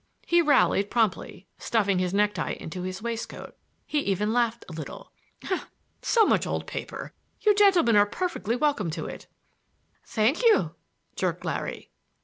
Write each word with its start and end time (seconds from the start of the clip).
He 0.25 0.41
rallied 0.41 0.89
promptly, 0.89 1.45
stuffing 1.59 1.99
his 1.99 2.11
necktie 2.11 2.53
into 2.53 2.81
his 2.81 3.03
waistcoat; 3.03 3.55
he 3.85 3.99
even 3.99 4.33
laughed 4.33 4.65
a 4.67 4.71
little. 4.71 5.11
"So 6.01 6.25
much 6.25 6.47
old 6.47 6.65
paper! 6.65 7.13
You 7.41 7.53
gentlemen 7.53 7.95
are 7.95 8.07
perfectly 8.07 8.55
welcome 8.55 8.89
to 8.89 9.05
it." 9.05 9.27
"Thank 10.07 10.41
you!" 10.41 10.73
jerked 11.15 11.45
Larry. 11.45 11.91